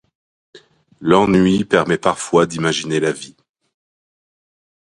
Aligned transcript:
L'ennui 0.99 1.63
permet 1.63 1.99
parfois 1.99 2.47
d'imaginer 2.47 2.99
la 2.99 3.11
vie. 3.11 3.37